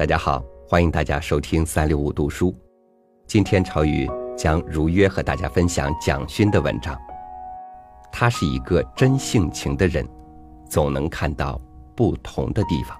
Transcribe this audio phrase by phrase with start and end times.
[0.00, 2.58] 大家好，欢迎大家收听三六五读书。
[3.26, 6.98] 今天朝雨将如约和大家分享蒋勋的文章。
[8.10, 10.08] 他是一个真性情的人，
[10.66, 11.60] 总能看到
[11.94, 12.96] 不同的地方。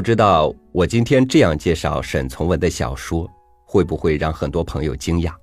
[0.00, 3.30] 不知道我今天这样介绍沈从文的小说，
[3.66, 5.34] 会不会让很多朋友惊讶？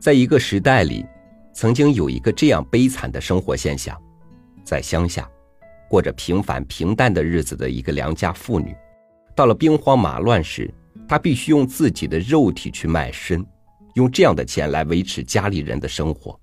[0.00, 1.06] 在一个时代里，
[1.54, 3.96] 曾经有一个这样悲惨的生活现象：
[4.64, 5.30] 在乡下，
[5.88, 8.74] 过着平凡平淡的日子的一个良家妇女，
[9.36, 10.68] 到了兵荒马乱时，
[11.06, 13.46] 她必须用自己的肉体去卖身，
[13.94, 16.36] 用这样的钱来维持家里人的生活。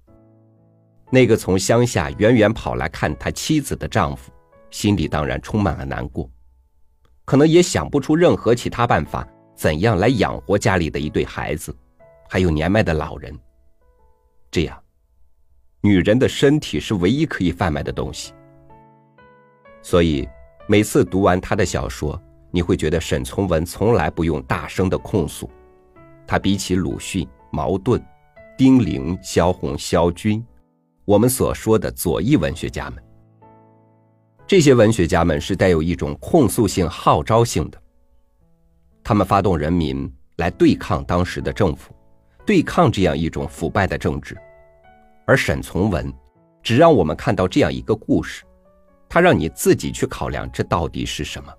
[1.12, 4.32] 那个从乡下远远跑来看他妻子的丈夫，
[4.72, 6.32] 心里当然充满了难过。
[7.28, 11.76] 可能也想不出任何其他办法，怎样来养活家里的一对孩子，
[12.30, 13.38] 还有年迈的老人。
[14.50, 14.82] 这样，
[15.82, 18.32] 女人的身体是唯一可以贩卖的东西。
[19.82, 20.26] 所以，
[20.68, 22.18] 每次读完他的小说，
[22.50, 25.50] 你会觉得沈从文从来不用大声的控诉，
[26.26, 28.02] 他比起鲁迅、茅盾、
[28.58, 30.42] 丁玲、萧红、萧军，
[31.04, 33.04] 我们所说的左翼文学家们。
[34.48, 37.78] 这些文学家们是带有一种控诉性、号召性的，
[39.04, 41.94] 他们发动人民来对抗当时的政府，
[42.46, 44.38] 对抗这样一种腐败的政治。
[45.26, 46.14] 而沈从文，
[46.64, 48.46] 只让我们看到这样一个故事，
[49.10, 51.54] 他让你自己去考量这到底是什么。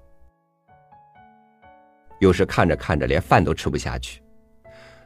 [2.20, 4.23] 有时看着看着，连饭都吃不下去，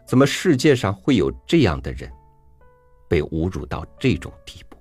[0.07, 2.09] 怎么世界上会有这样的人，
[3.09, 4.72] 被侮辱到这种地步？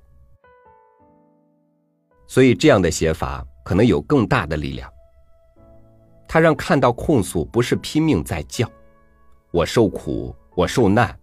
[2.32, 4.90] 所以，这样的写法可能有更大的力量。
[6.30, 8.66] 他让看到控诉不是拼命在叫
[9.52, 11.14] “我受苦，我受难”，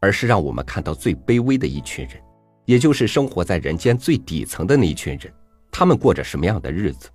[0.00, 2.18] 而是让我们看到最卑微的一群人，
[2.64, 5.30] 也就是生活在人间最底层的那一群人，
[5.70, 7.10] 他们过着什么样的日子，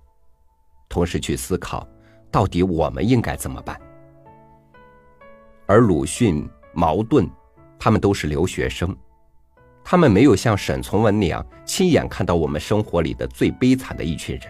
[0.88, 1.84] 同时去思考，
[2.30, 3.76] 到底我们应该怎么办。
[5.66, 7.28] 而鲁迅、茅盾，
[7.80, 8.96] 他们都是留学生。
[9.90, 14.44] 他们没有像沈从文那样亲眼看到我们生活里的最悲惨的一群人，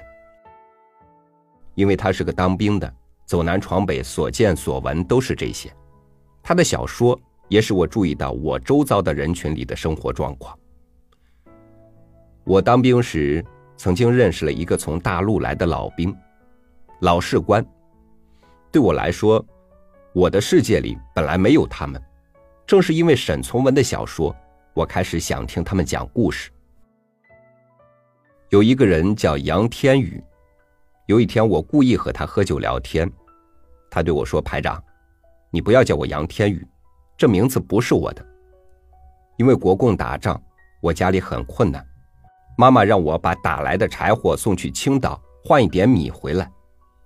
[1.77, 2.93] 因为他是个当兵的，
[3.25, 5.73] 走南闯北，所见所闻都是这些。
[6.43, 7.17] 他的小说
[7.47, 10.59] 也使我注意到我周遭的人群里的生活状况。
[12.43, 13.45] 我当兵时
[13.77, 16.13] 曾经认识了一个从大陆来的老兵，
[17.03, 17.65] 老士官。
[18.73, 19.47] 对我来说，
[20.13, 22.03] 我的世界里本来没有他们，
[22.67, 24.35] 正是因为沈从文的小说。
[24.79, 26.53] 我开始想听他们讲故事。
[28.49, 30.23] 有一个人叫杨天宇，
[31.07, 33.11] 有一天我故意和他喝酒聊天，
[33.91, 34.81] 他对我说：“排长，
[35.51, 36.65] 你不要叫我杨天宇，
[37.17, 38.25] 这名字不是我的。
[39.37, 40.41] 因为国共打仗，
[40.81, 41.85] 我家里很困难，
[42.57, 46.49] 妈妈让我把打来的柴火送去青岛换一点米回来，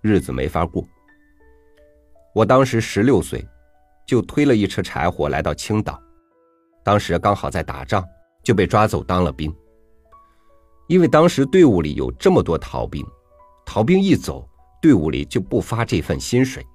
[0.03, 0.87] 日子没法过。
[2.34, 3.43] 我当时十六岁，
[4.06, 5.99] 就推了一车柴火来到青岛。”
[6.84, 8.04] 当时刚好在打仗，
[8.43, 9.54] 就被抓走当了兵。
[10.88, 13.06] 因为当时队伍里有这么多逃兵，
[13.65, 14.47] 逃兵一走，
[14.81, 16.66] 队伍里就不发这份薪水，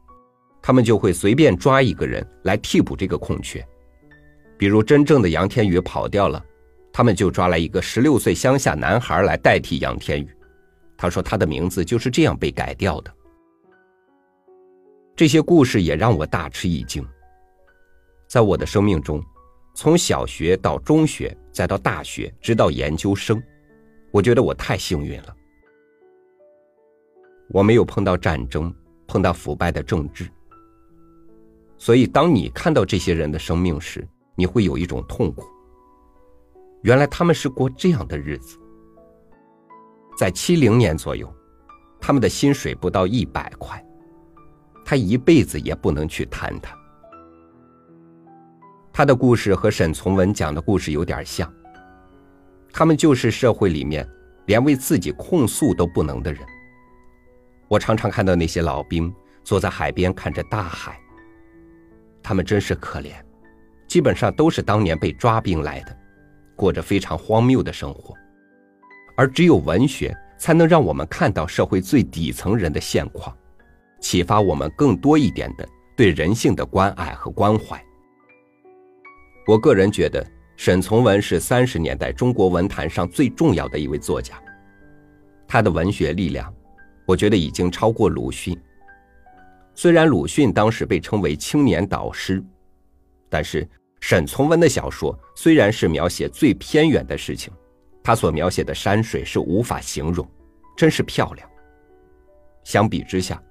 [0.62, 3.63] 他们就会随便抓一个人来替补这个空缺。
[4.57, 6.44] 比如真正的杨天宇跑掉了，
[6.91, 10.29] 他们就抓来一个十六岁乡下男孩来代替杨天宇。
[10.97, 13.13] 他说他的名字就是这样被改掉的。
[15.16, 17.06] 这些故事也让我大吃一惊。
[18.28, 19.22] 在我的生命中。
[19.78, 23.40] 从小学到中学，再到大学，直到研究生，
[24.10, 25.36] 我觉得我太幸运了。
[27.50, 28.74] 我没有碰到战争，
[29.06, 30.28] 碰到腐败的政治。
[31.78, 35.46] 所以，当你看到这些人的生命时，你会有一种痛苦。
[36.82, 38.58] 原来他们是过这样的日子。
[40.18, 41.32] 在七零年左右，
[42.02, 43.85] 他们的薪水不到一百块，
[44.84, 46.76] 他一辈子也不能去谈他。
[48.97, 51.47] 他的故事和沈从文讲的故事有点像，
[52.73, 54.09] 他们就是社会里面
[54.47, 56.41] 连为自己控诉都不能的人。
[57.67, 59.14] 我常常看到那些老兵
[59.44, 60.99] 坐在海边看着大海，
[62.23, 63.14] 他们真是可怜，
[63.88, 65.96] 基本上都是当年被抓兵来的，
[66.55, 68.16] 过着非常荒谬的生活，
[69.16, 73.38] 而只有文学才能让我们看到社会最底层人的现况，
[74.02, 77.79] 启发我们更多一点的对人性的关爱和关怀。
[79.47, 80.22] 我个人觉得，
[80.58, 84.38] 沈从文是三十年代中国文坛上最重要的一位作家。
[85.47, 86.53] 他的文学力量，
[87.05, 88.59] 我觉得已经超过鲁迅。
[89.73, 92.44] 虽然鲁迅当时被称为青年导师，
[93.29, 93.66] 但是
[94.02, 97.53] 沈从文的小说虽然是描写最偏远的事情，
[98.03, 100.29] 他所描写的山水是无法形容，
[100.76, 101.49] 真是漂亮。
[102.66, 103.41] 相比之下，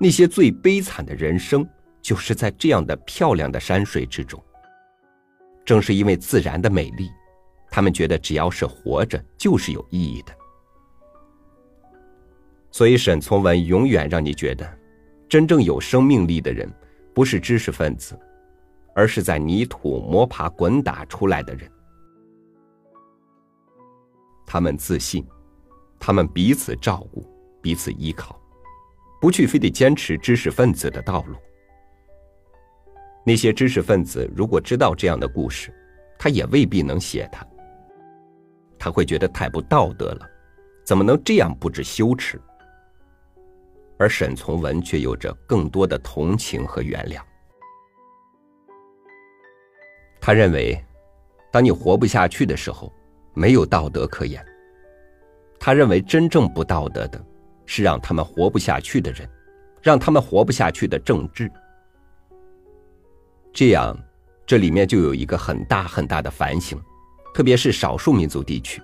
[0.00, 1.64] 那些最悲惨的人生，
[2.02, 4.42] 就是在这样的漂亮的山水之中。
[5.66, 7.10] 正是因为自然的美丽，
[7.70, 10.34] 他们觉得只要是活着就是有意义的。
[12.70, 14.66] 所以，沈从文永远让你觉得。
[15.28, 16.72] 真正有生命力的人，
[17.12, 18.16] 不是知识分子，
[18.94, 21.68] 而是在泥土摸爬滚打出来的人。
[24.46, 25.26] 他们自信，
[25.98, 27.28] 他们彼此照顾，
[27.60, 28.40] 彼此依靠，
[29.20, 31.34] 不去非得坚持知识分子的道路。
[33.28, 35.74] 那些知识分子如果知道这样的故事，
[36.16, 37.44] 他也未必能写他。
[38.78, 40.30] 他会觉得太不道德了，
[40.84, 42.40] 怎么能这样不知羞耻？
[43.98, 47.20] 而沈从文却有着更多的同情和原谅。
[50.20, 50.80] 他认为，
[51.50, 52.92] 当你活不下去的时候，
[53.34, 54.40] 没有道德可言。
[55.58, 57.20] 他认为，真正不道德的，
[57.64, 59.28] 是让他们活不下去的人，
[59.82, 61.50] 让他们活不下去的政治。
[63.56, 63.98] 这样，
[64.44, 66.78] 这里面就有一个很大很大的反省，
[67.32, 68.82] 特别是少数民族地区，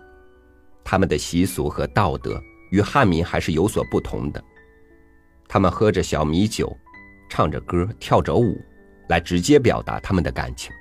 [0.82, 4.42] 他们的习俗和道德与汉民还是有所不同的。
[5.46, 6.74] 他们喝着小米酒，
[7.28, 8.58] 唱着歌，跳着舞，
[9.10, 10.72] 来直接表达他们的感情。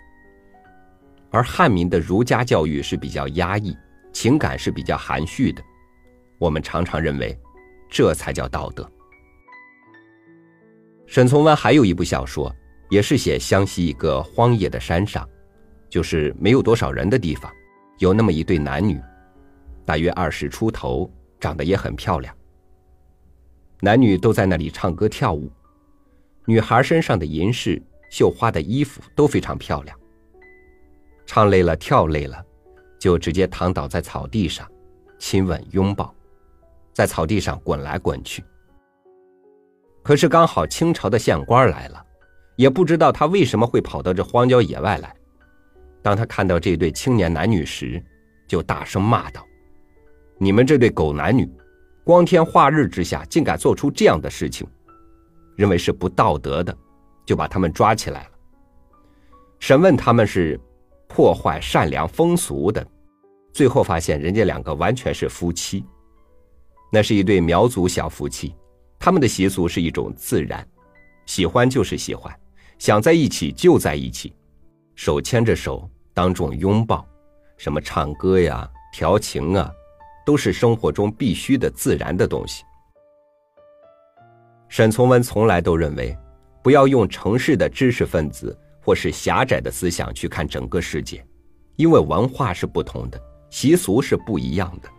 [1.29, 3.75] 而汉民的儒家教育是比较压抑，
[4.13, 5.61] 情感是比较含蓄的。
[6.37, 7.37] 我们常常认为，
[7.89, 8.89] 这才叫道德。
[11.07, 12.55] 沈从文还有一部小说，
[12.91, 15.27] 也是写湘西一个荒野的山上，
[15.89, 17.49] 就是没有多少人的地方，
[17.99, 19.01] 有那么一对男女，
[19.85, 21.09] 大约二十出头，
[21.39, 22.35] 长得也很漂亮。
[23.79, 25.49] 男女都在那里唱歌跳舞，
[26.45, 29.97] 女孩身上的银饰、绣花的衣服都非常漂亮。
[31.25, 32.45] 唱累了，跳累了，
[32.99, 34.69] 就直接躺倒在草地上，
[35.17, 36.13] 亲吻、拥抱，
[36.91, 38.43] 在草地上滚来滚去。
[40.03, 42.05] 可是刚好清朝的县官来了，
[42.55, 45.15] 也不知道他为什么会跑到这荒郊野外来。
[46.01, 48.03] 当他看到这对青年男女时，
[48.47, 49.45] 就大声骂道
[50.39, 51.49] ：“你们这对狗男女！”
[52.03, 54.67] 光天化日之下，竟敢做出这样的事情，
[55.55, 56.75] 认为是不道德的，
[57.25, 58.29] 就把他们抓起来了。
[59.59, 60.59] 审问他们是
[61.07, 62.85] 破坏善良风俗的，
[63.53, 65.85] 最后发现人家两个完全是夫妻。
[66.91, 68.55] 那是一对苗族小夫妻，
[68.97, 70.67] 他们的习俗是一种自然，
[71.27, 72.35] 喜欢就是喜欢，
[72.81, 74.33] 想在一起就在一起，
[74.95, 77.07] 手牵着手当众拥抱，
[77.55, 79.71] 什么唱歌呀、调情啊。
[80.25, 82.63] 都是生活中必须的自然的东西。
[84.67, 86.17] 沈从文从来都认为，
[86.63, 91.23] 不要用城市的知识分子或是狭窄的思想去看整个世界，
[91.75, 94.89] 因为文化是不同的，习俗是不一样的。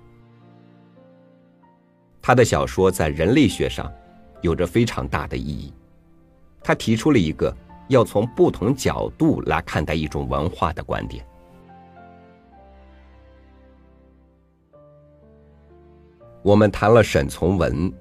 [2.20, 3.92] 他的小说在人类学上
[4.40, 5.72] 有着非常大的意义，
[6.62, 7.52] 他提出了一个
[7.88, 11.24] 要从不同角度来看待一种文化的观点。
[16.42, 17.92] 我们谈了沈从文，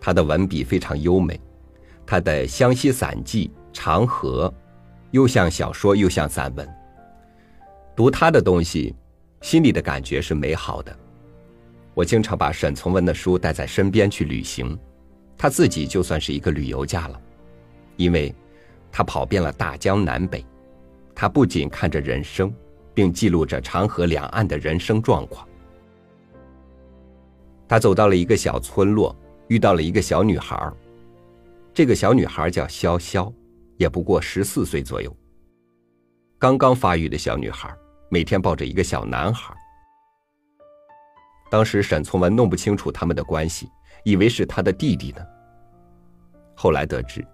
[0.00, 1.40] 他的文笔非常优美，
[2.06, 4.48] 他的《湘西散记》《长河》，
[5.10, 6.68] 又像小说又像散文。
[7.96, 8.94] 读他的东西，
[9.40, 10.96] 心里的感觉是美好的。
[11.92, 14.78] 我经常把沈从文的书带在身边去旅行，
[15.36, 17.20] 他自己就算是一个旅游家了，
[17.96, 18.32] 因为，
[18.92, 20.44] 他跑遍了大江南北，
[21.14, 22.52] 他不仅看着人生，
[22.92, 25.46] 并记录着长河两岸的人生状况。
[27.68, 29.14] 他走到了一个小村落，
[29.48, 30.72] 遇到了一个小女孩
[31.72, 33.32] 这个小女孩叫潇潇，
[33.76, 35.16] 也不过十四岁左右。
[36.36, 37.72] 刚刚发育的小女孩，
[38.08, 39.54] 每天抱着一个小男孩。
[41.48, 43.68] 当时沈从文弄不清楚他们的关系，
[44.04, 45.22] 以为是他的弟弟呢。
[46.56, 47.24] 后来得知，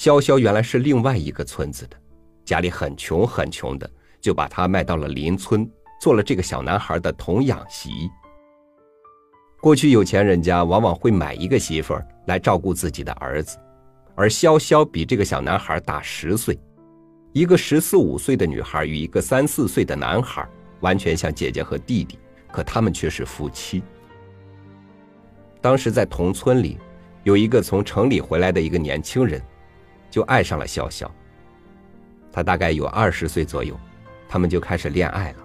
[0.00, 1.96] 潇潇原来是另外一个村子的，
[2.42, 7.90] 家里很穷很穷的，就把她卖到了邻村，做了这个小男孩的童养媳。
[9.60, 13.58] 过去有钱人家往往会买一个媳妇来照顾自己的儿子，
[14.14, 16.58] 而潇潇比这个小男孩大十岁，
[17.34, 20.48] 一个十四五岁的女孩与一个三四岁的男孩
[20.80, 22.18] 完全像姐姐和弟弟，
[22.50, 23.82] 可他们却是夫妻。
[25.60, 26.78] 当时在同村里，
[27.22, 29.38] 有一个从城里回来的一个年轻人，
[30.10, 31.08] 就爱上了潇潇。
[32.32, 33.78] 他大概有二十岁左右，
[34.28, 35.38] 他们就开始恋爱了。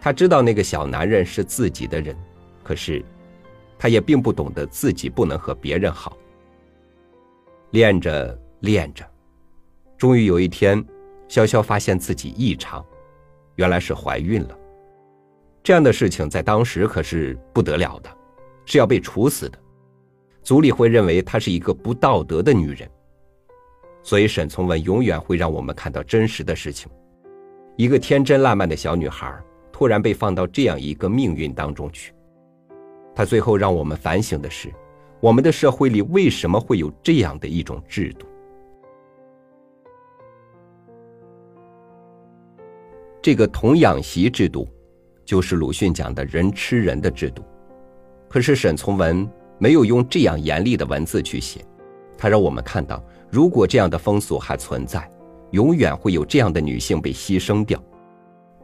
[0.00, 2.16] 他知道那个小男人是自己的人。
[2.62, 3.04] 可是，
[3.78, 6.16] 他也并不懂得自己不能和别人好。
[7.72, 9.04] 练着练着，
[9.98, 10.82] 终于有一天，
[11.28, 12.82] 潇潇发现自己异常，
[13.56, 14.58] 原来是怀孕了。
[15.62, 18.10] 这样的事情在当时可是不得了的，
[18.64, 19.58] 是要被处死的。
[20.42, 22.90] 族里会认为她是一个不道德的女人。
[24.04, 26.88] 所以沈从文永远会让我们看到真实的事情：
[27.76, 29.36] 一个天真烂漫的小女孩，
[29.72, 32.14] 突然被放到这样一个命运当中去。
[33.14, 34.72] 他最后让我们反省的是，
[35.20, 38.26] 我们的社会里为什么会有这样的一种制度？
[43.20, 44.68] 这个童养媳制度。
[45.26, 47.42] 就是鲁迅讲的人吃人的制度，
[48.28, 51.64] 可是沈从文没有用这样严厉的文字去写，
[52.18, 53.02] 他让我们看到，
[53.34, 55.10] 如果这样的风俗还存在，
[55.50, 57.82] 永远会有这样的女性被牺牲掉。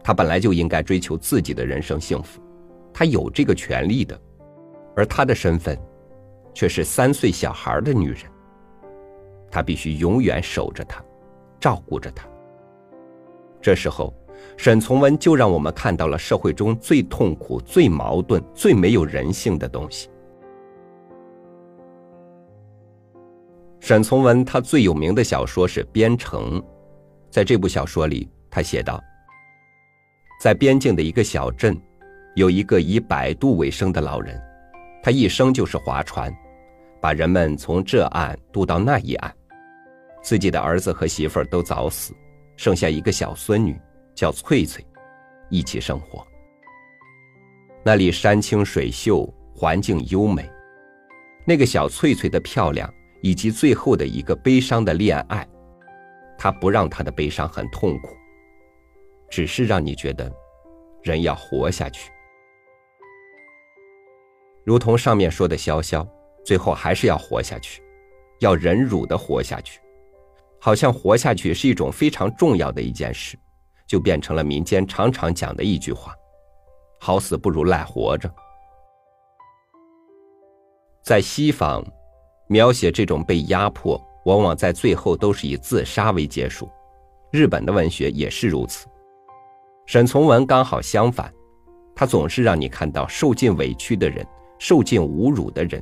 [0.01, 2.41] 她本来就应该追求自己的人生幸福，
[2.95, 4.17] 她有这个权利的，
[4.95, 5.77] 而她的身份，
[6.55, 8.23] 却是三岁小孩的女人。
[9.51, 11.03] 她必须永远守着她，
[11.59, 12.25] 照顾着她。
[13.61, 14.15] 这时候。
[14.57, 20.09] 沈从文就让我们看到了社会中最痛苦、最矛盾、最没有人性的东西。
[23.81, 26.61] 沈从文他最有名的小说是《边城》，
[27.31, 29.03] 在这部小说里，他写道：
[30.41, 31.77] 在边境的一个小镇，
[32.37, 34.41] 有一个以摆渡为生的老人，
[35.03, 36.33] 他一生就是划船，
[37.01, 39.35] 把人们从这岸渡到那一岸，
[40.23, 42.15] 自己的儿子和媳妇儿都早死，
[42.57, 43.79] 剩下一个小孙女。
[44.13, 44.85] 叫翠翠，
[45.49, 46.27] 一起生活。
[47.83, 50.47] 那里山清水秀，环境优美。
[51.47, 55.47] 那个小翠翠的漂亮，以及最后的一个悲伤的恋爱，
[56.39, 58.17] 他不让他的悲伤很痛苦，
[59.31, 60.31] 只是让你觉得，
[61.03, 62.11] 人要活下去。
[64.65, 66.07] 如同上面说的，潇潇
[66.45, 67.83] 最后还是要活下去，
[68.41, 69.81] 要忍辱的活下去，
[70.61, 73.39] 好像活下去是一种非常重要的一件事。
[73.87, 76.15] 就变成了民间常常讲的一句话
[77.01, 78.33] ：“好死不如赖活着。”
[81.03, 81.85] 在西方，
[82.51, 86.69] 描写这种被压迫，往往在最后都是以自杀为结束。
[87.31, 88.89] 日本的文学也是如此。
[89.87, 91.33] 沈从文刚好相反，
[91.95, 94.27] 他总是让你看到受尽委屈的人、
[94.59, 95.81] 受尽侮辱的人，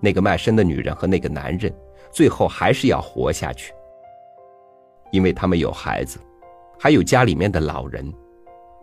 [0.00, 1.70] 那个卖身的女人和那个男人，
[2.10, 3.70] 最后还是要活下去，
[5.12, 6.18] 因为他们有孩子。
[6.78, 8.10] 还有家里面的老人，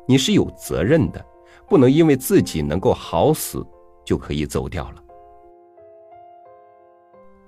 [0.07, 1.25] 你是有责任的，
[1.67, 3.65] 不能因为自己能够好死
[4.05, 5.03] 就可以走掉了。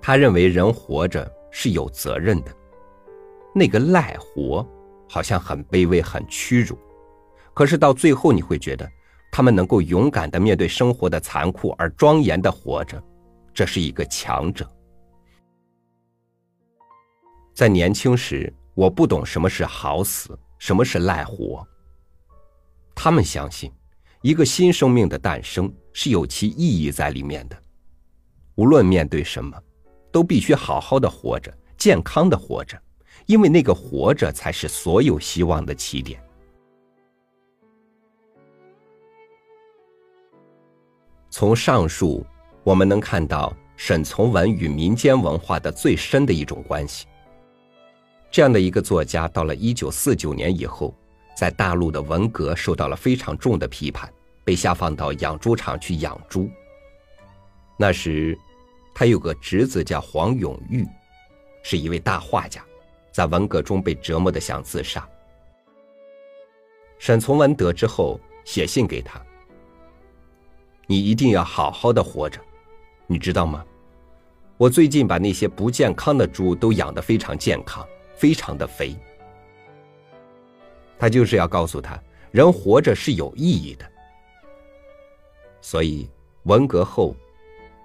[0.09, 2.51] 他认为人活着是有责任的，
[3.53, 4.67] 那个赖活
[5.07, 6.75] 好像很卑微、很屈辱，
[7.53, 8.91] 可是到最后你会觉得，
[9.31, 12.99] 他们能够勇敢的面对生活的残酷而庄严的活着，
[13.53, 14.67] 这是一个强者。
[17.53, 18.51] 在年轻时。
[18.73, 21.67] 我不懂什么是好死，什么是赖活。
[22.95, 23.71] 他们相信，
[24.23, 27.61] 一个新生命的诞生是有其意义在里面的。
[28.55, 29.55] 无论面对什么，
[30.11, 32.81] 都必须好好的活着，健康的活着，
[33.25, 36.21] 因为那个活着才是所有希望的起点。
[41.29, 42.25] 从上述，
[42.63, 47.05] 我们能看到沈从文与民间文化的最深的一种关系。
[48.31, 50.93] 这样的一个作家，到了一九四九年以后，
[51.35, 54.11] 在大陆的文革受到了非常重的批判，
[54.43, 56.49] 被下放到养猪场去养猪。
[57.77, 58.37] 那时，
[58.93, 60.85] 他有个侄子叫黄永玉，
[61.63, 62.63] 是一位大画家，
[63.11, 65.07] 在文革中被折磨的想自杀。
[66.97, 69.21] 沈从文得知后，写信给他
[70.87, 72.41] ：“你一定要好好的活着，
[73.07, 73.65] 你知道吗？
[74.57, 77.87] 我最近把那些不健康的猪都养得非常健康。”
[78.19, 78.97] 非常的肥，
[80.97, 81.97] 他就是要告诉他，
[82.31, 83.89] 人活着是有意义的。
[85.61, 86.09] 所以
[86.43, 87.15] 文革后，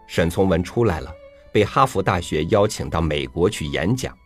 [0.07, 1.15] 沈从文出来了，
[1.53, 4.17] 被哈佛大学邀请到美国去演讲。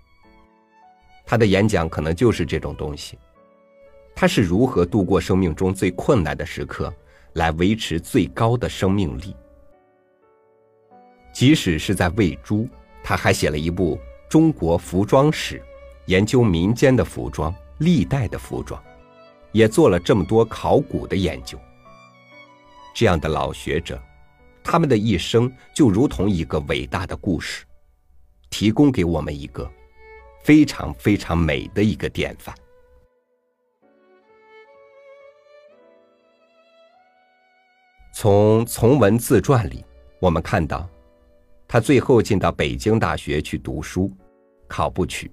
[1.26, 3.18] 他的演讲可能就是这种东西，
[4.14, 6.92] 他是如何度过生命中最困难的时刻，
[7.35, 9.37] 来维持最高的生命力。
[11.32, 12.68] 即使是在喂猪，
[13.04, 13.97] 他还写了一部
[14.28, 15.58] 《中国服装史》。
[16.06, 18.82] 研究民间的服装，历代的服装，
[19.52, 21.58] 也做了这么多考古的研究。
[22.94, 24.00] 这样的老学者，
[24.71, 27.65] 他们的一生就如同一个伟大的故事，
[28.51, 29.67] 提供给我们一个
[30.45, 32.55] 非常非常美的一个典范。
[38.13, 39.83] 从从文自传里，
[40.21, 40.87] 我们看到，
[41.67, 44.13] 他最后进到北京大学去读书，
[44.69, 45.31] 考不取。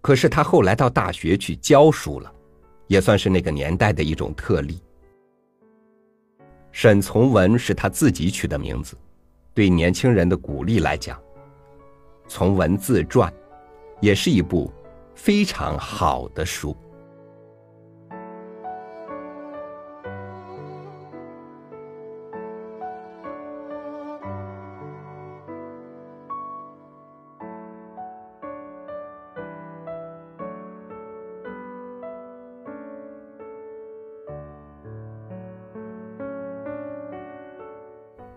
[0.00, 2.32] 可是他后来到大学去教书了，
[2.86, 4.80] 也算是那个年代的一种特例。
[6.78, 8.98] 沈从文是他自己取的名字，
[9.54, 11.18] 对年轻人的鼓励来讲，
[12.28, 13.32] 《从文自传》
[13.98, 14.70] 也是一部
[15.14, 16.76] 非常好的书。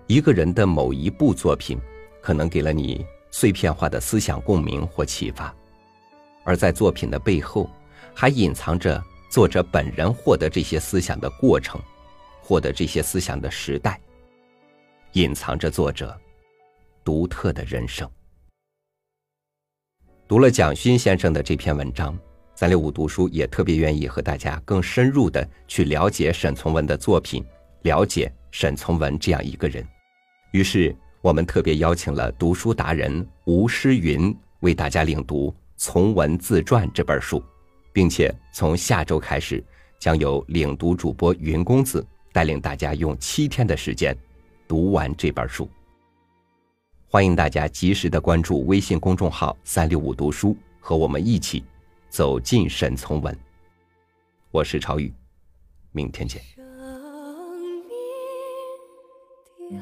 [0.09, 1.77] 一个人的某一部作品，
[2.19, 5.55] 可能给了你碎片化的思想共鸣或启发，
[6.43, 7.69] 而在作品的背后，
[8.11, 8.99] 还隐藏着
[9.29, 11.79] 作者本人获得这些思想的过程，
[12.41, 14.01] 获得这些思想的时代，
[15.11, 16.19] 隐藏着作者
[17.03, 18.09] 独特的人生。
[20.27, 22.17] 读了蒋勋先生的这篇文章，
[22.55, 27.45] 三六五读书也特别愿意和大家更深入的去了解沈从文的作品，
[27.83, 29.87] 了解沈从文这样一个人。
[30.51, 37.43] 于是，我们特别邀请了读书达人吴诗云为大家领读《从文自传》这本书，
[37.93, 39.63] 并且从下周开始，
[39.99, 44.17] 将由领读主播云公子带领大家用七天的时间
[44.67, 45.69] 读完这本书。
[47.07, 51.63] 欢迎大家及时的关注微信公众号“三六五读书”，和我们一起
[52.09, 53.37] 走进沈从文。
[54.49, 55.13] 我是朝宇，
[55.91, 56.41] 明天见。
[56.55, 57.85] 生
[59.69, 59.81] 命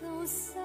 [0.00, 0.59] 走散。